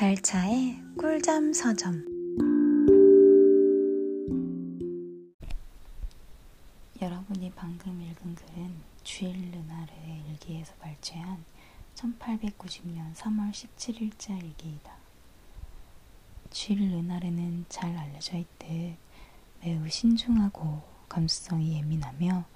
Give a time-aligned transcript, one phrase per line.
[0.00, 1.92] 달차의 꿀잠 서점
[7.02, 11.44] 여러분이 방금 읽은 글은 주일 르나르의 일기에서 발췌한
[11.96, 14.90] 1890년 3월 17일자 일기이다.
[16.48, 18.96] 주일 르나르는 잘 알려져 있듯
[19.62, 20.80] 매우 신중하고
[21.10, 22.46] 감수성이 예민하며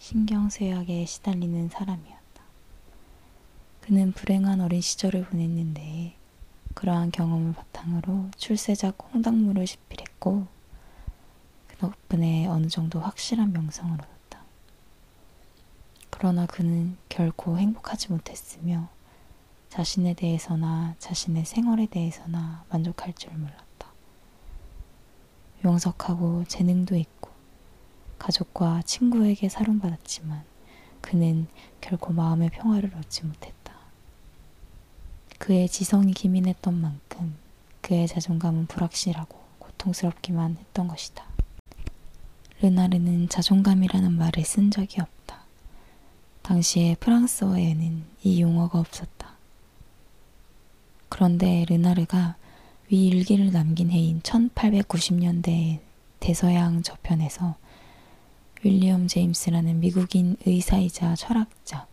[0.00, 2.42] 신경쇠약에 시달리는 사람이었다.
[3.80, 6.22] 그는 불행한 어린 시절을 보냈는데
[6.74, 10.46] 그러한 경험을 바탕으로 출세작 홍당무를 집필했고
[11.68, 14.42] 그 덕분에 어느 정도 확실한 명성을 얻었다.
[16.10, 18.88] 그러나 그는 결코 행복하지 못했으며
[19.68, 23.64] 자신에 대해서나 자신의 생활에 대해서나 만족할 줄 몰랐다.
[25.64, 27.30] 용석하고 재능도 있고
[28.18, 30.44] 가족과 친구에게 사랑받았지만
[31.00, 31.48] 그는
[31.80, 33.63] 결코 마음의 평화를 얻지 못했다.
[35.44, 37.34] 그의 지성이 기민했던 만큼
[37.82, 41.22] 그의 자존감은 불확실하고 고통스럽기만 했던 것이다.
[42.62, 45.44] 르나르는 자존감이라는 말을 쓴 적이 없다.
[46.40, 49.34] 당시에 프랑스어에는 이 용어가 없었다.
[51.10, 52.36] 그런데 르나르가
[52.88, 55.80] 위 일기를 남긴 해인 1890년대의
[56.20, 57.56] 대서양 저편에서
[58.62, 61.86] 윌리엄 제임스라는 미국인 의사이자 철학자,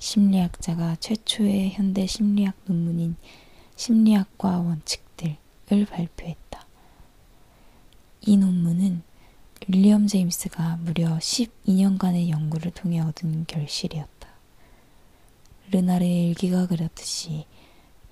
[0.00, 3.16] 심리학자가 최초의 현대 심리학 논문인
[3.76, 6.66] 심리학과 원칙들을 발표했다.
[8.22, 9.02] 이 논문은
[9.68, 14.28] 윌리엄 제임스가 무려 12년간의 연구를 통해 얻은 결실이었다.
[15.70, 17.44] 르나르의 일기가 그렸듯이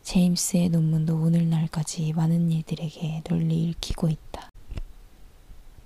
[0.03, 4.51] 제임스의 논문도 오늘날까지 많은 이들에게 널리 읽히고 있다.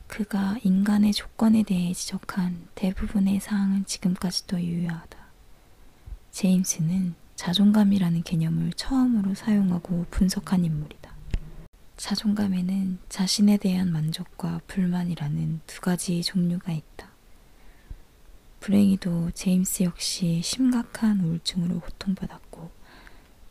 [0.08, 5.21] 그가 인간의 조건에 대해 지적한 대부분의 사항은 지금까지도 유효하다.
[6.32, 11.12] 제임스는 자존감이라는 개념을 처음으로 사용하고 분석한 인물이다.
[11.98, 17.10] 자존감에는 자신에 대한 만족과 불만이라는 두 가지 종류가 있다.
[18.60, 22.70] 불행히도 제임스 역시 심각한 우울증으로 고통받았고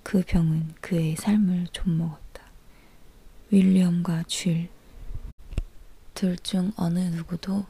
[0.04, 2.44] 그 병은 그의 삶을 좀먹었다.
[3.52, 4.70] 윌리엄과 줄,
[6.16, 7.66] 둘 중 어느 누구도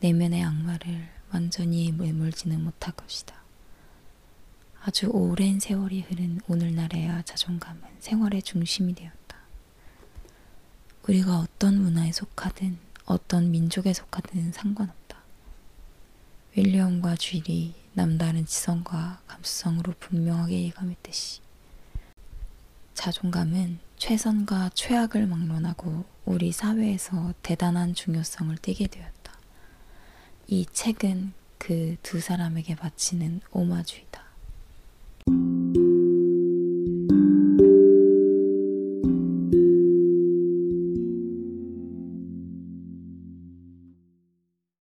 [0.00, 3.43] 내면의 악마를 완전히 매몰지는 못할 것이다.
[4.86, 9.38] 아주 오랜 세월이 흐른 오늘날에야 자존감은 생활의 중심이 되었다.
[11.08, 15.18] 우리가 어떤 문화에 속하든 어떤 민족에 속하든 상관없다.
[16.54, 21.40] 윌리엄과 쥐리 남다른 지성과 감수성으로 분명하게 예감했듯이
[22.92, 29.32] 자존감은 최선과 최악을 막론하고 우리 사회에서 대단한 중요성을 띠게 되었다.
[30.48, 34.23] 이 책은 그 두 사람에게 바치는 오마주이다.
[35.26, 35.53] thank you